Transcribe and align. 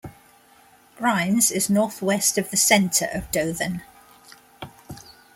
Grimes 0.95 1.51
is 1.51 1.69
northwest 1.69 2.39
of 2.39 2.49
the 2.49 2.57
center 2.57 3.05
of 3.13 3.29
Dothan. 3.31 3.83